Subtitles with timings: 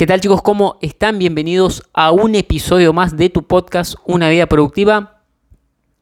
[0.00, 0.40] ¿Qué tal chicos?
[0.40, 1.18] ¿Cómo están?
[1.18, 5.24] Bienvenidos a un episodio más de tu podcast Una vida productiva.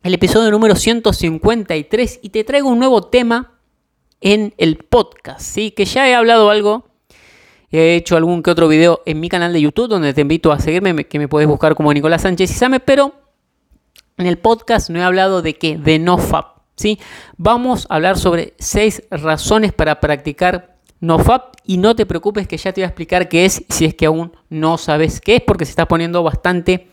[0.05, 3.59] El episodio número 153 y te traigo un nuevo tema
[4.21, 5.73] en el podcast, ¿sí?
[5.73, 6.87] Que ya he hablado algo,
[7.73, 10.61] he hecho algún que otro video en mi canal de YouTube donde te invito a
[10.61, 13.15] seguirme, que me puedes buscar como Nicolás Sánchez Isame, pero
[14.17, 17.01] en el podcast no he hablado de qué, de NoFap, ¿sí?
[17.37, 22.73] Vamos a hablar sobre seis razones para practicar NoFap y no te preocupes que ya
[22.73, 25.65] te voy a explicar qué es si es que aún no sabes qué es porque
[25.65, 26.89] se está poniendo bastante,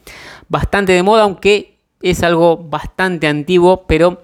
[0.47, 4.23] bastante de moda, aunque es algo bastante antiguo, pero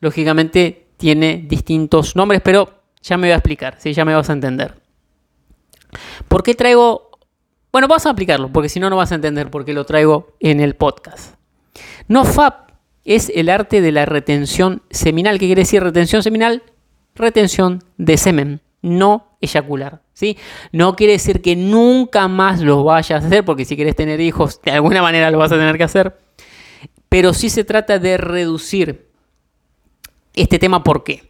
[0.00, 3.92] lógicamente tiene distintos nombres, pero ya me voy a explicar, ¿sí?
[3.92, 4.80] ya me vas a entender.
[6.26, 7.10] ¿Por qué traigo?
[7.70, 10.34] Bueno, vas a aplicarlo, porque si no, no vas a entender por qué lo traigo
[10.40, 11.34] en el podcast.
[12.08, 12.70] NoFap
[13.04, 15.38] es el arte de la retención seminal.
[15.38, 16.62] ¿Qué quiere decir retención seminal?
[17.14, 20.02] Retención de semen no eyacular.
[20.12, 20.38] ¿sí?
[20.72, 24.60] No quiere decir que nunca más lo vayas a hacer, porque si quieres tener hijos,
[24.62, 26.18] de alguna manera lo vas a tener que hacer.
[27.08, 29.08] Pero sí se trata de reducir
[30.34, 30.82] este tema.
[30.82, 31.28] ¿Por qué?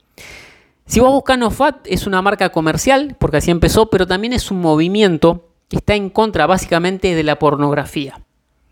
[0.87, 4.61] Si vos buscas NoFat, es una marca comercial, porque así empezó, pero también es un
[4.61, 8.21] movimiento que está en contra básicamente de la pornografía.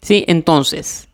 [0.00, 0.24] ¿sí?
[0.28, 1.08] Entonces,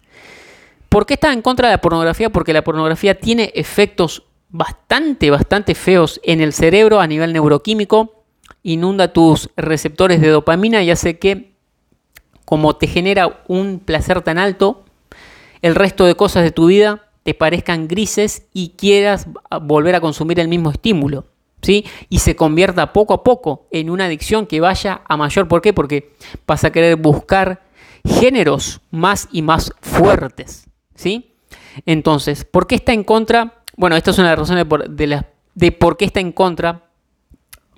[0.91, 2.31] ¿por qué está en contra de la pornografía?
[2.31, 8.25] Porque la pornografía tiene efectos bastante, bastante feos en el cerebro a nivel neuroquímico,
[8.63, 11.55] inunda tus receptores de dopamina y hace que,
[12.45, 14.85] como te genera un placer tan alto,
[15.63, 19.27] el resto de cosas de tu vida te parezcan grises y quieras
[19.63, 21.27] volver a consumir el mismo estímulo.
[21.63, 21.85] ¿Sí?
[22.09, 25.47] Y se convierta poco a poco en una adicción que vaya a mayor.
[25.47, 25.75] ¿Por qué?
[25.75, 26.15] Porque
[26.47, 27.61] vas a querer buscar
[28.03, 30.65] géneros más y más fuertes.
[30.95, 31.35] ¿Sí?
[31.85, 34.67] Entonces, ¿por qué está en contra bueno, esta es una de las razones
[35.55, 36.91] de, por qué está en contra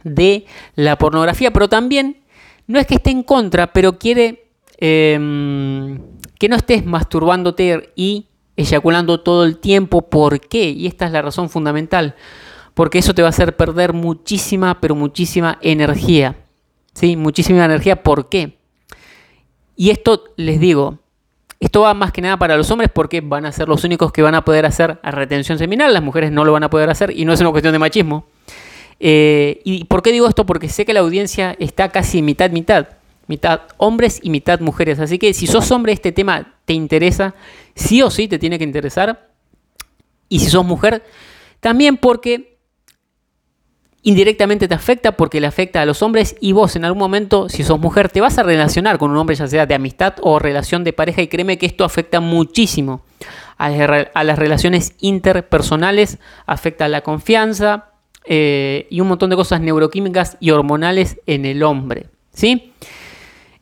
[0.03, 2.25] de la pornografía, pero también
[2.67, 6.01] no es que esté en contra, pero quiere em,
[6.41, 8.27] que no estés masturbándote y
[8.57, 10.11] eyaculando todo el tiempo.
[10.11, 10.71] ¿Por qué?
[10.71, 12.17] Y esta es la razón fundamental.
[12.75, 16.37] Porque eso te va a hacer perder muchísima, pero muchísima energía.
[16.95, 17.17] ¿Sí?
[17.17, 18.03] Muchísima energía.
[18.03, 18.59] ¿Por qué?
[19.77, 20.99] Y esto les digo,
[21.63, 24.21] esto va más que nada para los hombres porque van a ser los únicos que
[24.21, 27.25] van a poder hacer retención seminal, las mujeres no lo van a poder hacer y
[27.25, 28.27] no es una cuestión de machismo.
[28.99, 30.45] Eh, ¿Y por qué digo esto?
[30.45, 32.89] Porque sé que la audiencia está casi mitad, mitad,
[33.29, 34.99] mitad hombres y mitad mujeres.
[34.99, 37.37] Así que si sos hombre, este tema te interesa,
[37.77, 39.29] sí o sí te tiene que interesar.
[40.29, 41.05] Y si sos mujer,
[41.61, 42.52] también porque
[44.03, 47.63] indirectamente te afecta porque le afecta a los hombres y vos en algún momento, si
[47.63, 50.85] sos mujer, te vas a relacionar con un hombre, ya sea de amistad o relación
[50.85, 53.03] de pareja, y créeme que esto afecta muchísimo
[53.59, 53.71] a,
[54.25, 57.91] las relaciones interpersonales, afecta a la confianza
[58.25, 62.07] eh, y un montón de cosas neuroquímicas y hormonales en el hombre.
[62.33, 62.73] ¿Sí?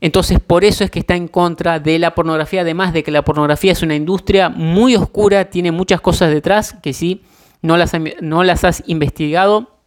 [0.01, 3.22] Entonces, por eso es que está en contra de la pornografía, además de que la
[3.22, 7.22] pornografía es una industria muy oscura, tiene muchas cosas detrás que si
[7.61, 9.80] no las, no las has investigado,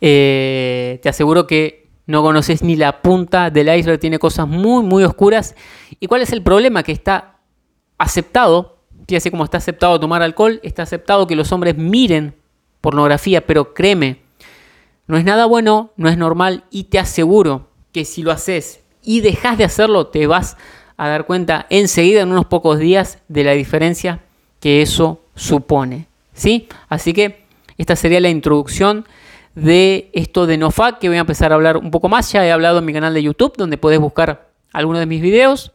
[0.00, 5.04] eh, te aseguro que no conoces ni la punta del iceberg, tiene cosas muy, muy
[5.04, 5.54] oscuras.
[6.00, 6.82] ¿Y cuál es el problema?
[6.82, 7.36] Que está
[7.98, 12.34] aceptado, fíjate cómo está aceptado tomar alcohol, está aceptado que los hombres miren
[12.80, 14.22] pornografía, pero créeme,
[15.06, 19.20] no es nada bueno, no es normal y te aseguro que si lo haces y
[19.20, 20.56] dejas de hacerlo, te vas
[20.96, 24.20] a dar cuenta enseguida en unos pocos días de la diferencia
[24.60, 26.06] que eso supone.
[26.32, 26.68] ¿Sí?
[26.88, 27.44] Así que
[27.78, 29.06] esta sería la introducción
[29.58, 32.32] de esto de NoFap, que voy a empezar a hablar un poco más.
[32.32, 35.72] Ya he hablado en mi canal de YouTube, donde puedes buscar algunos de mis videos.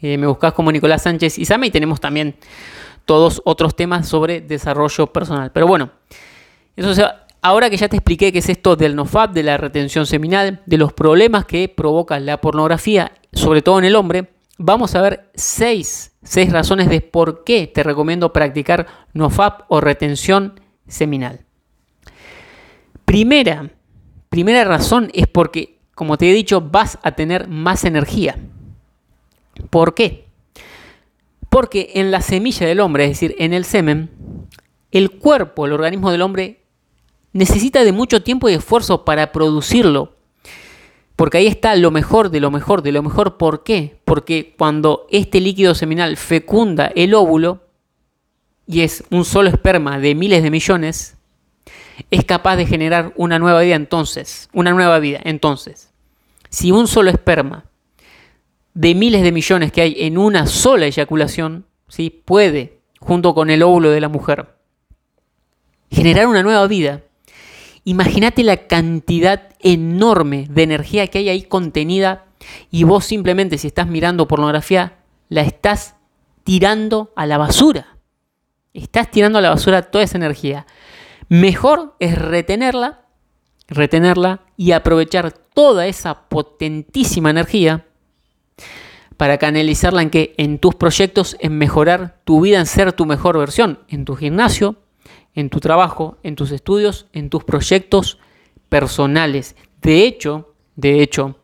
[0.00, 2.36] Eh, me buscas como Nicolás Sánchez Isame y tenemos también
[3.06, 5.52] todos otros temas sobre desarrollo personal.
[5.52, 5.90] Pero bueno,
[7.40, 10.76] ahora que ya te expliqué qué es esto del NoFap, de la retención seminal, de
[10.76, 16.12] los problemas que provoca la pornografía, sobre todo en el hombre, vamos a ver seis,
[16.22, 21.45] seis razones de por qué te recomiendo practicar NoFap o retención seminal.
[23.06, 23.70] Primera,
[24.28, 28.36] primera razón es porque, como te he dicho, vas a tener más energía.
[29.70, 30.26] ¿Por qué?
[31.48, 34.10] Porque en la semilla del hombre, es decir, en el semen,
[34.90, 36.64] el cuerpo, el organismo del hombre,
[37.32, 40.16] necesita de mucho tiempo y esfuerzo para producirlo.
[41.14, 43.38] Porque ahí está lo mejor de lo mejor de lo mejor.
[43.38, 44.00] ¿Por qué?
[44.04, 47.62] Porque cuando este líquido seminal fecunda el óvulo,
[48.66, 51.15] y es un solo esperma de miles de millones,
[52.10, 54.48] es capaz de generar una nueva vida entonces.
[54.52, 55.20] Una nueva vida.
[55.24, 55.92] Entonces,
[56.50, 57.64] si un solo esperma
[58.74, 62.10] de miles de millones que hay en una sola eyaculación, ¿sí?
[62.10, 64.56] puede, junto con el óvulo de la mujer,
[65.90, 67.02] generar una nueva vida,
[67.84, 72.26] imagínate la cantidad enorme de energía que hay ahí contenida
[72.70, 74.98] y vos simplemente si estás mirando pornografía,
[75.28, 75.96] la estás
[76.44, 77.96] tirando a la basura.
[78.74, 80.66] Estás tirando a la basura toda esa energía.
[81.28, 83.04] Mejor es retenerla,
[83.68, 87.86] retenerla y aprovechar toda esa potentísima energía
[89.16, 93.38] para canalizarla en que en tus proyectos, en mejorar tu vida, en ser tu mejor
[93.38, 94.76] versión, en tu gimnasio,
[95.34, 98.18] en tu trabajo, en tus estudios, en tus proyectos
[98.68, 99.56] personales.
[99.80, 101.40] De hecho, de hecho,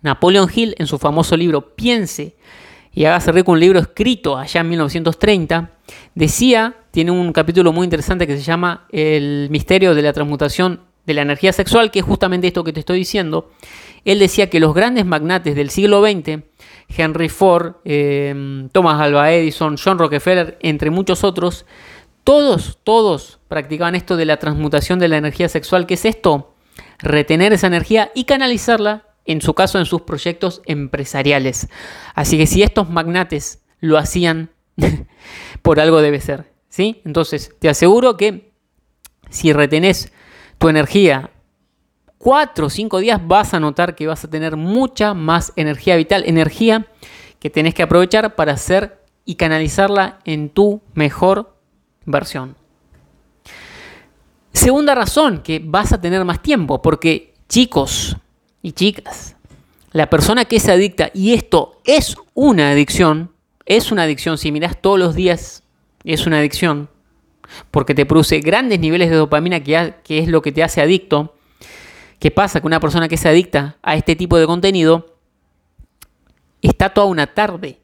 [0.00, 2.36] Napoleon Hill en su famoso libro Piense
[2.98, 5.70] y hágase rico, un libro escrito allá en 1930,
[6.16, 11.14] decía, tiene un capítulo muy interesante que se llama El misterio de la transmutación de
[11.14, 13.52] la energía sexual, que es justamente esto que te estoy diciendo.
[14.04, 16.42] Él decía que los grandes magnates del siglo XX
[16.88, 21.66] Henry Ford, em, Thomas Alva Edison, John Rockefeller, entre muchos otros,
[22.24, 25.86] todos, todos practicaban esto de la transmutación de la energía sexual.
[25.86, 26.52] ¿Qué es esto?
[26.98, 31.68] Retener esa energía y canalizarla, en su caso, en sus proyectos empresariales.
[32.14, 34.50] Así que si estos magnates lo hacían,
[35.62, 36.52] por algo debe ser.
[36.68, 37.00] ¿sí?
[37.04, 38.52] Entonces, te aseguro que
[39.30, 40.12] si retenés
[40.58, 41.30] tu energía
[42.16, 46.24] cuatro o cinco días vas a notar que vas a tener mucha más energía vital,
[46.26, 46.86] energía
[47.38, 51.54] que tenés que aprovechar para hacer y canalizarla en tu mejor
[52.06, 52.56] versión.
[54.52, 58.16] Segunda razón, que vas a tener más tiempo, porque chicos
[58.62, 59.36] y chicas,
[59.92, 63.32] la persona que es adicta, y esto es una adicción,
[63.66, 65.62] es una adicción, si miras todos los días,
[66.04, 66.90] es una adicción,
[67.70, 71.34] porque te produce grandes niveles de dopamina, que, que es lo que te hace adicto,
[72.18, 72.60] ¿Qué pasa?
[72.60, 75.18] Que una persona que se adicta a este tipo de contenido
[76.62, 77.80] está toda una tarde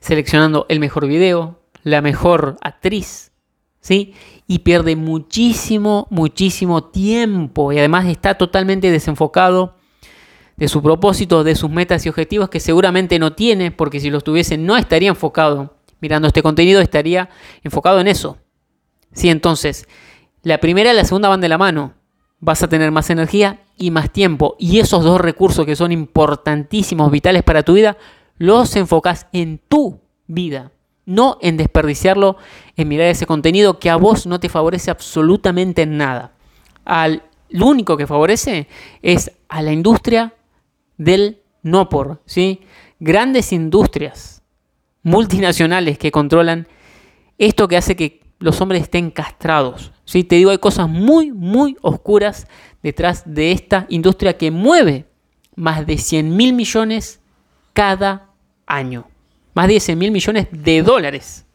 [0.00, 3.32] seleccionando el mejor video, la mejor actriz,
[3.80, 4.14] ¿sí?
[4.46, 9.73] Y pierde muchísimo, muchísimo tiempo y además está totalmente desenfocado
[10.56, 14.24] de su propósito, de sus metas y objetivos que seguramente no tiene, porque si los
[14.24, 17.28] tuviese no estaría enfocado mirando este contenido, estaría
[17.62, 18.38] enfocado en eso.
[19.12, 19.88] Sí, entonces,
[20.42, 21.94] la primera y la segunda van de la mano
[22.40, 24.54] vas a tener más energía y más tiempo.
[24.58, 27.96] Y esos dos recursos que son importantísimos, vitales para tu vida,
[28.36, 30.70] los enfocas en tu vida.
[31.06, 32.36] No en desperdiciarlo
[32.76, 36.32] en mirar ese contenido que a vos no te favorece absolutamente nada.
[36.84, 38.68] Al, lo único que favorece
[39.00, 40.34] es a la industria
[40.96, 42.60] del no por, ¿sí?
[43.00, 44.42] Grandes industrias
[45.02, 46.66] multinacionales que controlan
[47.38, 49.92] esto que hace que los hombres estén castrados.
[50.04, 50.24] ¿sí?
[50.24, 52.46] Te digo, hay cosas muy, muy oscuras
[52.82, 55.06] detrás de esta industria que mueve
[55.54, 57.20] más de 100 mil millones
[57.72, 58.30] cada
[58.66, 59.06] año.
[59.54, 61.46] Más de 100 mil millones de dólares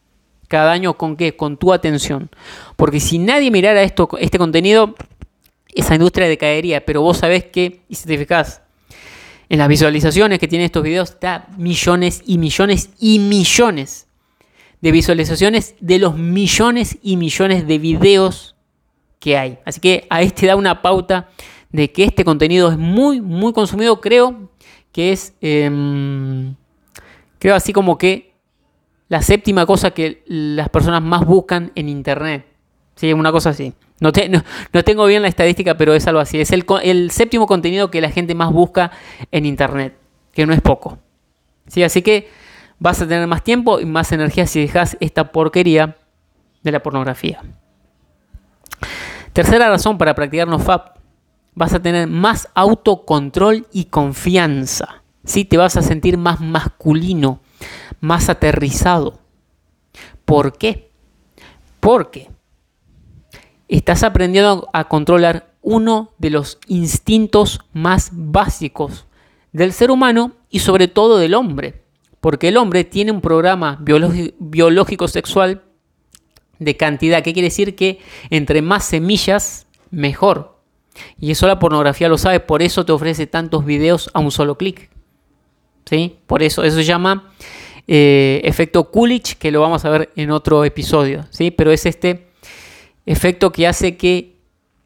[0.48, 0.94] cada año.
[0.94, 1.36] ¿Con qué?
[1.36, 2.30] Con tu atención.
[2.76, 4.94] Porque si nadie mirara esto, este contenido,
[5.74, 6.84] esa industria decaería.
[6.84, 8.16] Pero vos sabés que, y si te
[9.50, 14.06] en las visualizaciones que tienen estos videos, está millones y millones y millones
[14.80, 18.54] de visualizaciones de los millones y millones de videos
[19.18, 19.58] que hay.
[19.64, 21.28] Así que ahí te da una pauta
[21.70, 24.00] de que este contenido es muy, muy consumido.
[24.00, 24.50] Creo
[24.92, 26.54] que es, em,
[27.40, 28.34] creo así como que
[29.08, 32.46] la séptima cosa que las personas más buscan en Internet.
[32.94, 33.74] Sí, una cosa así.
[34.00, 36.40] No, tengo bien la estadística, pero es algo así.
[36.40, 38.90] Es el, el, séptimo contenido que la gente más busca
[39.30, 39.94] en Internet,
[40.32, 40.98] que no es poco.
[41.66, 42.30] Sí, así que
[42.78, 45.98] vas a tener más tiempo y más energía si dejas esta porquería
[46.62, 47.42] de la pornografía.
[49.34, 50.96] Tercera razón para practicar NoFap,
[51.54, 55.02] vas a tener más autocontrol y confianza.
[55.24, 55.44] ¿sí?
[55.44, 57.40] Te vas a sentir más masculino,
[58.00, 59.20] más aterrizado.
[60.24, 60.90] ¿Por qué?
[61.80, 62.30] Porque
[63.76, 69.06] estás aprendiendo a controlar uno de los instintos más básicos
[69.52, 71.82] del ser humano y sobre todo del hombre,
[72.20, 75.62] porque el hombre tiene un programa biológico sexual
[76.58, 80.60] de cantidad, ¿Qué quiere decir que entre más semillas, mejor.
[81.18, 84.58] Y eso la pornografía lo sabe, por eso te ofrece tantos videos a un solo
[84.58, 84.90] clic.
[85.86, 86.18] ¿Sí?
[86.26, 87.32] Por eso, eso se llama
[87.88, 91.24] eh, efecto Coolidge, que lo vamos a ver en otro episodio.
[91.30, 91.50] ¿sí?
[91.50, 92.29] Pero es este
[93.06, 94.40] efecto que hace que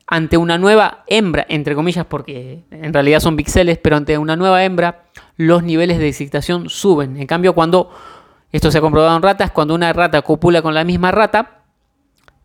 [0.07, 4.65] ante una nueva hembra, entre comillas, porque en realidad son píxeles, pero ante una nueva
[4.65, 5.05] hembra,
[5.37, 7.17] los niveles de excitación suben.
[7.17, 7.91] En cambio, cuando,
[8.53, 11.63] esto se ha comprobado en ratas, cuando una rata copula con la misma rata,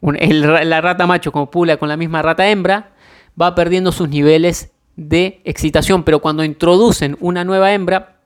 [0.02, 2.92] la rata macho copula con la misma rata hembra,
[3.40, 8.19] va perdiendo sus niveles de excitación, pero cuando introducen una nueva hembra,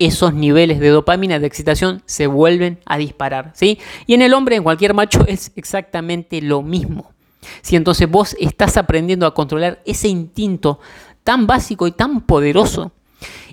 [0.00, 3.78] esos niveles de dopamina de excitación se vuelven a disparar, ¿sí?
[4.06, 7.12] Y en el hombre, en cualquier macho, es exactamente lo mismo.
[7.60, 10.80] Si entonces vos estás aprendiendo a controlar ese instinto
[11.22, 12.92] tan básico y tan poderoso,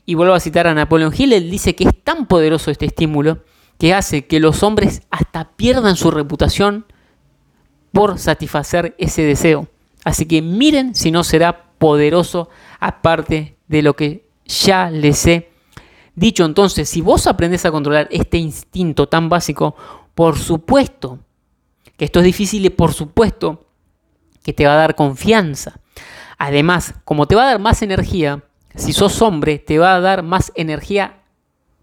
[0.05, 3.43] y vuelvo a citar a Napoleon Hill, él dice que es tan poderoso este estímulo
[3.77, 6.85] que hace que los hombres hasta pierdan su reputación
[7.91, 9.67] por satisfacer ese deseo.
[10.05, 12.49] Así que miren si no será poderoso
[12.79, 15.56] aparte de lo que ya les he
[16.17, 16.43] dicho.
[16.43, 19.75] Entonces, si vos aprendes a controlar este instinto tan básico,
[20.13, 21.19] por supuesto
[21.95, 23.67] que esto es difícil y por supuesto
[24.43, 25.79] que te va a dar confianza.
[26.38, 28.43] Además, como te va a dar más energía,
[28.75, 31.21] si sos hombre, te va a dar más energía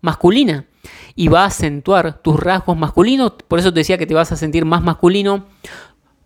[0.01, 0.67] masculina
[1.15, 3.33] y va a acentuar tus rasgos masculinos.
[3.49, 5.47] Por eso te decía que te vas a sentir más masculino,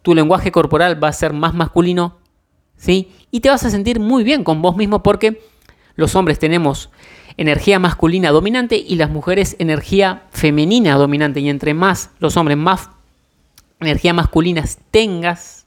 [0.02, 2.18] tu lenguaje corporal va a ser más masculino,
[2.76, 3.12] ¿sí?
[3.30, 5.42] Y te vas a sentir muy bien con vos mismo porque
[5.94, 6.90] los hombres tenemos
[7.38, 11.40] energía masculina dominante y las mujeres energía femenina dominante.
[11.40, 12.90] Y entre más los hombres más
[13.80, 15.66] energía masculina tengas,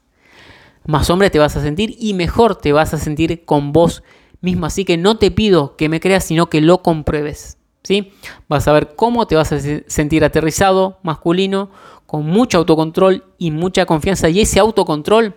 [0.84, 4.04] más hombre te vas a sentir y mejor te vas a sentir con vos
[4.40, 4.66] mismo.
[4.66, 7.56] Así que no te pido que me creas, sino que lo compruebes.
[7.82, 8.12] ¿sí?
[8.48, 11.70] Vas a ver cómo te vas a sentir aterrizado, masculino,
[12.06, 14.28] con mucho autocontrol y mucha confianza.
[14.28, 15.34] Y ese autocontrol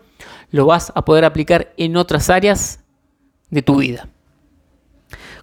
[0.51, 2.83] lo vas a poder aplicar en otras áreas
[3.49, 4.09] de tu vida.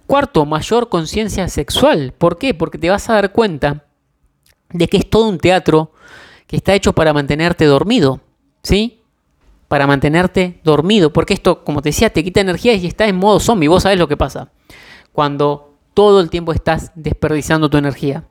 [0.07, 2.13] Cuarto, mayor conciencia sexual.
[2.17, 2.53] ¿Por qué?
[2.53, 3.85] Porque te vas a dar cuenta
[4.69, 5.91] de que es todo un teatro
[6.47, 8.21] que está hecho para mantenerte dormido.
[8.63, 9.03] ¿Sí?
[9.73, 13.39] para mantenerte dormido, porque esto, como te decía, te quita energía y estás en modo
[13.39, 13.67] zombie.
[13.67, 14.51] Vos sabés lo que pasa
[15.13, 18.23] cuando todo el tiempo estás desperdiciando tu energía.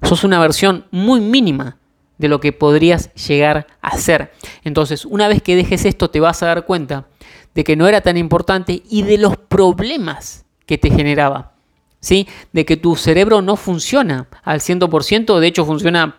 [0.00, 1.76] Sos una versión muy mínima
[2.16, 4.32] de lo que podrías llegar a ser.
[4.64, 7.06] Entonces, una vez que dejes esto, te vas a dar cuenta
[7.54, 11.52] de que no era tan importante y de los problemas que te generaba.
[12.00, 12.28] ¿Sí?
[12.52, 16.16] De que tu cerebro no funciona al 100%, de hecho funciona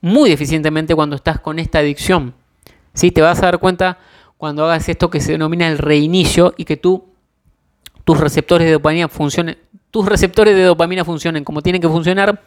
[0.00, 2.34] muy deficientemente cuando estás con esta adicción.
[2.92, 3.10] ¿sí?
[3.10, 3.98] Te vas a dar cuenta
[4.36, 7.06] cuando hagas esto que se denomina el reinicio y que tú,
[8.04, 9.58] tus receptores de dopamina funcionen,
[9.90, 12.42] tus receptores de dopamina funcionen como tienen que funcionar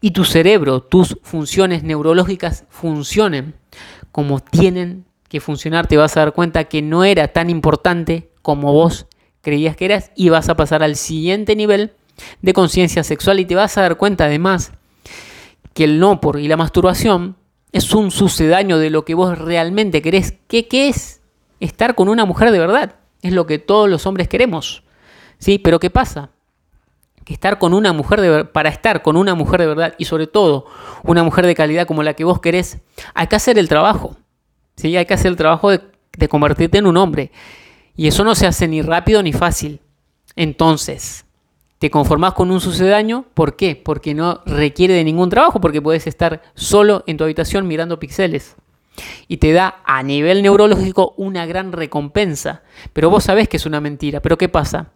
[0.00, 3.54] y tu cerebro, tus funciones neurológicas funcionen
[4.12, 8.72] como tienen que funcionar, te vas a dar cuenta que no era tan importante como
[8.72, 9.06] vos
[9.42, 11.92] creías que eras y vas a pasar al siguiente nivel
[12.42, 14.72] de conciencia sexual y te vas a dar cuenta además
[15.74, 17.36] que el no por y la masturbación
[17.72, 20.34] es un sucedáneo de lo que vos realmente querés.
[20.48, 21.20] ¿Qué, ¿Qué, es?
[21.60, 22.96] Estar con una mujer de verdad.
[23.22, 24.82] Es lo que todos los hombres queremos.
[25.38, 25.58] ¿Sí?
[25.58, 26.30] Pero ¿qué pasa?
[27.24, 30.26] Que estar con una mujer de para estar con una mujer de verdad y sobre
[30.26, 30.66] todo
[31.04, 32.78] una mujer de calidad como la que vos querés,
[33.14, 34.16] hay que hacer el trabajo.
[34.76, 34.96] ¿Sí?
[34.96, 35.80] Hay que hacer el trabajo de,
[36.16, 37.30] de convertirte en un hombre.
[38.00, 39.78] Y eso no se hace ni rápido ni fácil.
[40.34, 41.26] Entonces,
[41.78, 43.26] te conformás con un sucedáneo.
[43.34, 43.76] ¿Por qué?
[43.76, 48.56] Porque no requiere de ningún trabajo, porque puedes estar solo en tu habitación mirando píxeles.
[49.28, 52.62] Y te da a nivel neurológico una gran recompensa.
[52.94, 54.20] Pero vos sabés que es una mentira.
[54.20, 54.92] Pero ¿qué pasa?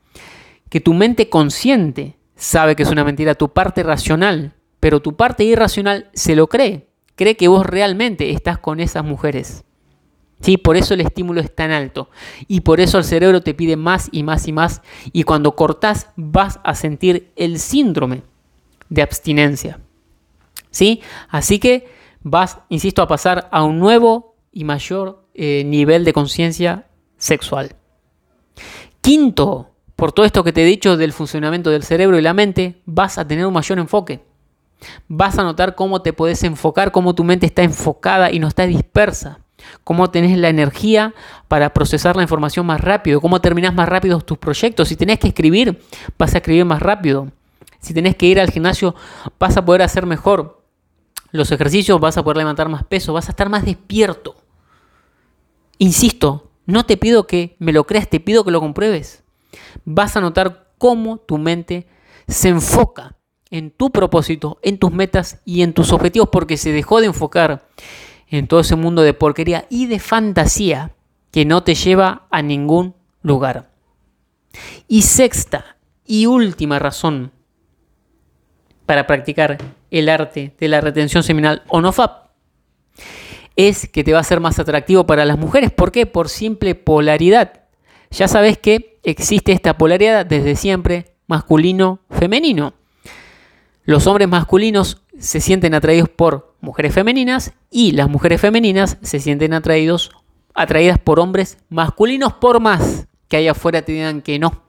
[0.71, 5.45] Que tu mente consciente sabe que es una mentira, tu parte racional, pero tu parte
[5.45, 6.89] irracional se lo cree.
[7.17, 9.63] Cree que vos realmente estás con esas mujeres.
[10.41, 10.57] ¿Sí?
[10.59, 12.11] Por eso el estímulo es tan alto
[12.49, 16.11] y por eso el cerebro te pide más y más y más y cuando cortás
[16.17, 18.23] vas a sentir el síndrome
[18.89, 19.81] de abstinencia.
[20.71, 21.01] ¿Sí?
[21.29, 21.89] Así que
[22.23, 27.77] vas, insisto, a pasar a un nuevo y mayor eh, nivel de conciencia sexual.
[29.01, 32.83] Quinto, por todo esto que te he dicho del funcionamiento del cerebro y la mente,
[32.85, 34.25] vas a tener un mayor enfoque.
[35.09, 38.67] Vas a notar cómo te puedes enfocar, cómo tu mente está enfocada y no está
[38.67, 39.44] dispersa
[39.85, 41.15] cómo tenés la energía
[41.49, 44.89] para procesar la información más rápido, cómo terminás más rápido tus proyectos.
[44.89, 45.81] Si tenés que escribir,
[46.19, 47.31] vas a escribir más rápido.
[47.81, 48.95] Si tenés que ir al gimnasio,
[49.39, 50.65] vas a poder hacer mejor
[51.33, 54.37] los ejercicios, vas a poder levantar más peso, vas a estar más despierto.
[55.79, 59.25] Insisto, no te pido que me lo creas, te pido que lo compruebes.
[59.85, 61.89] Vas a notar cómo tu mente
[62.29, 63.17] se enfoca
[63.51, 67.69] en tu propósito, en tus metas y en tus objetivos porque se dejó de enfocar
[68.35, 70.93] en todo ese mundo de porquería y de fantasía
[71.31, 73.71] que no te lleva a ningún lugar.
[74.89, 75.77] Y sexta
[76.07, 77.33] y última razón
[78.87, 79.59] para practicar
[79.91, 82.25] el arte de la retención seminal o NoFap
[83.57, 85.71] es que te va a ser más atractivo para las mujeres.
[85.71, 86.07] ¿Por qué?
[86.07, 87.63] Por simple polaridad.
[88.11, 92.75] Ya sabes que existe esta polaridad desde siempre, masculino-femenino.
[93.85, 99.53] Los hombres masculinos se sienten atraídos por mujeres femeninas y las mujeres femeninas se sienten
[99.55, 100.11] atraídas
[101.03, 104.63] por hombres masculinos por más que allá afuera te digan que no.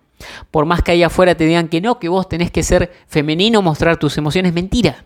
[0.50, 3.62] Por más que allá afuera te digan que no, que vos tenés que ser femenino,
[3.62, 5.06] mostrar tus emociones, mentira.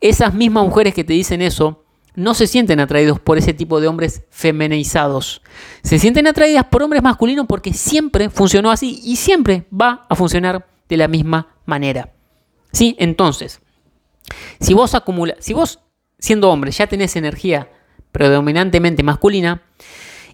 [0.00, 3.88] Esas mismas mujeres que te dicen eso no se sienten atraídos por ese tipo de
[3.88, 5.42] hombres feminizados.
[5.82, 10.66] Se sienten atraídas por hombres masculinos porque siempre funcionó así y siempre va a funcionar
[10.88, 12.12] de la misma manera.
[12.72, 12.94] ¿Sí?
[12.98, 13.60] Entonces,
[14.60, 15.80] si vos acumulas, si vos
[16.18, 17.68] siendo hombre ya tenés energía
[18.12, 19.62] predominantemente masculina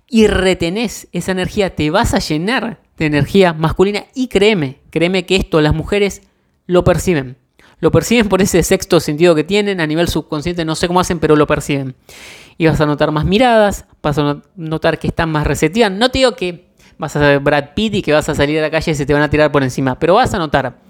[0.08, 5.36] y retenés esa energía, te vas a llenar de energía masculina y créeme, créeme que
[5.36, 6.22] esto las mujeres
[6.66, 7.36] lo perciben.
[7.78, 11.18] Lo perciben por ese sexto sentido que tienen a nivel subconsciente, no sé cómo hacen,
[11.18, 11.94] pero lo perciben.
[12.58, 15.90] Y vas a notar más miradas, vas a notar que están más receptivas.
[15.90, 16.68] No te digo que
[16.98, 19.06] vas a ser Brad Pitt y que vas a salir a la calle y se
[19.06, 20.80] te van a tirar por encima, pero vas a notar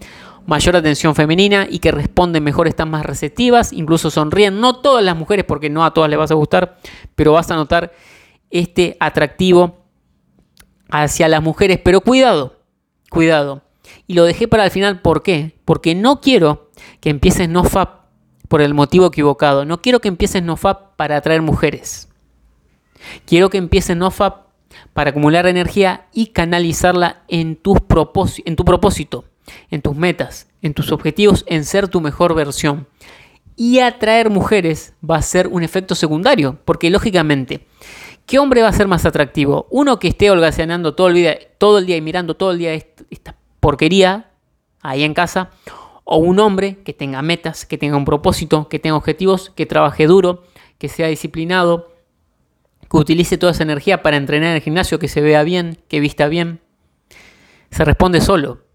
[0.47, 4.61] mayor atención femenina y que responden mejor, están más receptivas, incluso sonríen.
[4.61, 6.79] No todas las mujeres, porque no a todas les vas a gustar,
[7.15, 7.93] pero vas a notar
[8.51, 9.85] este atractivo
[10.91, 11.79] hacia las mujeres.
[11.83, 12.61] Pero cuidado,
[13.11, 13.63] cuidado.
[14.07, 15.59] Y lo dejé para el final, ¿por qué?
[15.65, 16.71] Porque no quiero
[17.01, 18.07] que empieces NoFap
[18.49, 19.65] por el motivo equivocado.
[19.65, 22.09] No quiero que empieces NoFap para atraer mujeres.
[23.25, 24.49] Quiero que empieces NoFap
[24.93, 27.79] para acumular energía y canalizarla en, tus
[28.45, 29.25] en tu propósito
[29.71, 32.89] en tus metas, en tus objetivos, en ser tu mejor versión.
[33.57, 37.67] Y atraer mujeres va a ser un efecto secundario, porque lógicamente,
[38.27, 39.67] ¿qué hombre va a ser más atractivo?
[39.71, 42.73] Uno que esté holgazaneando todo el día, todo el día y mirando todo el día
[42.73, 44.31] esta porquería
[44.81, 45.51] ahí en casa,
[46.05, 50.07] o un hombre que tenga metas, que tenga un propósito, que tenga objetivos, que trabaje
[50.07, 50.43] duro,
[50.79, 51.93] que sea disciplinado,
[52.91, 56.01] que utilice toda esa energía para entrenar en el gimnasio, que se vea bien, que
[56.01, 56.61] vista bien.
[57.71, 58.70] Se responde solo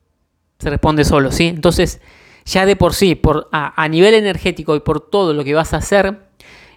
[0.66, 1.46] se responde solo, ¿sí?
[1.46, 2.02] Entonces,
[2.44, 5.78] ya de por sí, por, a, nivel energético y por todo lo que vas a
[5.78, 6.22] hacer,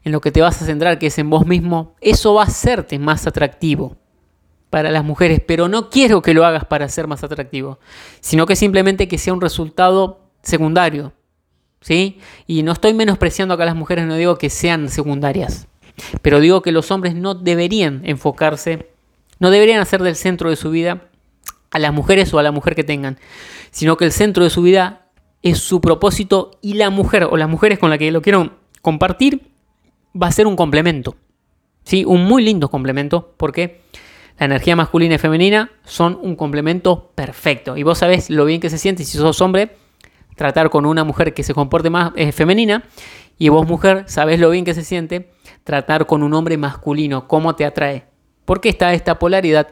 [0.04, 2.46] en lo que te vas a centrar, que es en vos mismo, eso va a
[2.48, 3.96] hacerte más atractivo
[4.68, 7.78] para las mujeres, pero no quiero que lo hagas para ser más atractivo,
[8.20, 11.14] sino que simplemente que sea un resultado secundario,
[11.80, 12.20] ¿sí?
[12.46, 15.66] Y no estoy menospreciando acá a las mujeres, no digo que sean secundarias,
[16.20, 18.90] pero digo que los hombres no deberían enfocarse,
[19.38, 21.08] no deberían hacer del centro de su vida
[21.70, 23.18] a las mujeres o a la mujer que tengan,
[23.70, 25.08] sino que el centro de su vida
[25.42, 29.52] es su propósito y la mujer o las mujeres con las que lo quiero compartir
[30.20, 31.16] va a ser un complemento.
[31.84, 32.04] ¿sí?
[32.04, 33.82] Un muy lindo complemento porque
[34.38, 37.76] la energía masculina y femenina son un complemento perfecto.
[37.76, 39.76] Y vos sabés lo bien que se siente si sos hombre
[40.36, 42.84] tratar con una mujer que se comporte más eh, femenina
[43.38, 45.30] y vos mujer sabés lo bien que se siente
[45.64, 48.06] tratar con un hombre masculino, cómo te atrae.
[48.44, 49.68] Porque está esta polaridad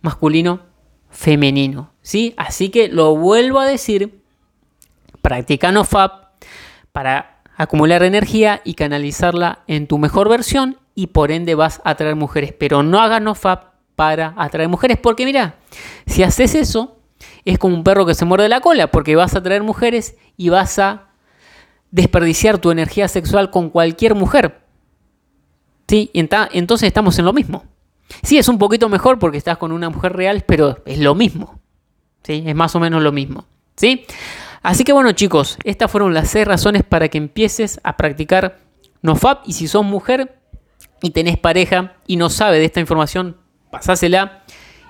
[0.00, 0.60] masculino
[1.16, 1.90] femenino.
[2.02, 2.34] ¿sí?
[2.36, 4.20] Así que lo vuelvo a decir,
[5.22, 6.26] practica NoFap
[6.92, 12.16] para acumular energía y canalizarla en tu mejor versión y por ende vas a atraer
[12.16, 12.52] mujeres.
[12.52, 15.56] Pero no hagas NoFap para atraer mujeres porque mira,
[16.06, 16.98] si haces eso
[17.46, 20.50] es como un perro que se muerde la cola porque vas a atraer mujeres y
[20.50, 21.08] vas a
[21.90, 24.60] desperdiciar tu energía sexual con cualquier mujer.
[25.88, 26.10] ¿Sí?
[26.12, 27.64] Entonces estamos en lo mismo.
[28.22, 31.60] Sí, es un poquito mejor porque estás con una mujer real, pero es lo mismo.
[32.22, 32.42] ¿Sí?
[32.46, 33.46] Es más o menos lo mismo.
[33.76, 34.04] ¿Sí?
[34.62, 38.58] Así que bueno chicos, estas fueron las seis razones para que empieces a practicar
[39.02, 40.40] NoFap y si sos mujer
[41.02, 43.36] y tenés pareja y no sabe de esta información,
[43.70, 44.42] pasásela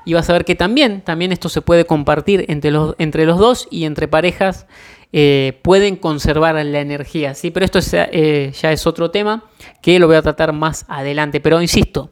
[0.06, 3.38] y vas a ver que también, también esto se puede compartir entre los, entre los
[3.38, 4.66] dos y entre parejas
[5.12, 7.50] eh, pueden conservar la energía, ¿sí?
[7.50, 9.44] Pero esto eh, ya es otro tema
[9.82, 11.40] que lo voy a tratar más adelante.
[11.40, 12.10] Pero insisto,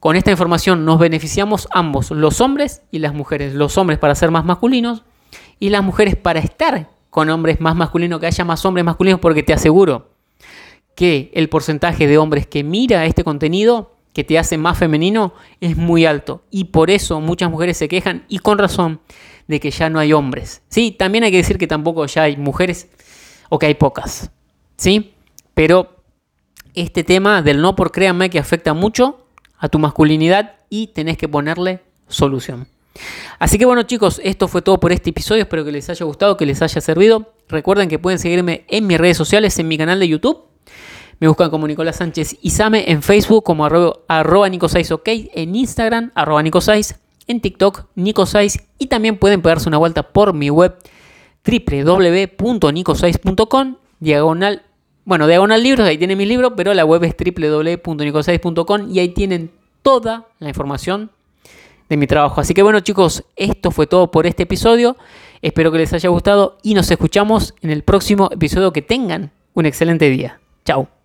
[0.00, 3.54] con esta información nos beneficiamos ambos, los hombres y las mujeres.
[3.54, 5.02] Los hombres para ser más masculinos
[5.58, 9.42] y las mujeres para estar con hombres más masculinos, que haya más hombres masculinos, porque
[9.42, 10.10] te aseguro
[10.94, 15.76] que el porcentaje de hombres que mira este contenido, que te hace más femenino, es
[15.76, 16.42] muy alto.
[16.50, 19.00] Y por eso muchas mujeres se quejan, y con razón,
[19.48, 20.62] de que ya no hay hombres.
[20.68, 22.88] Sí, también hay que decir que tampoco ya hay mujeres,
[23.48, 24.30] o que hay pocas.
[24.76, 25.14] ¿Sí?
[25.54, 25.96] Pero
[26.74, 29.26] este tema del no por créanme que afecta mucho
[29.58, 32.68] a tu masculinidad y tenés que ponerle solución.
[33.38, 36.36] Así que bueno chicos, esto fue todo por este episodio, espero que les haya gustado,
[36.36, 37.32] que les haya servido.
[37.48, 40.44] Recuerden que pueden seguirme en mis redes sociales, en mi canal de YouTube.
[41.20, 46.42] Me buscan como Nicolás Sánchez Isame en Facebook como arroba, nico ok, en Instagram arroba
[46.42, 50.76] nico6, en TikTok nico6 y también pueden pegarse una vuelta por mi web
[51.44, 54.62] www.nico6.com diagonal
[55.08, 59.50] bueno, Diagonal Libros, ahí tienen mis libros, pero la web es www.nicosais.com y ahí tienen
[59.80, 61.10] toda la información
[61.88, 62.42] de mi trabajo.
[62.42, 64.98] Así que bueno chicos, esto fue todo por este episodio.
[65.40, 68.70] Espero que les haya gustado y nos escuchamos en el próximo episodio.
[68.70, 70.40] Que tengan un excelente día.
[70.66, 70.97] Chao.